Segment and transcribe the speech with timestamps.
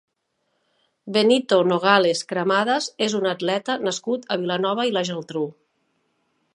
[1.17, 5.47] Benito Nogales Cremades és un atleta nascut a Vilanova i la Geltrú.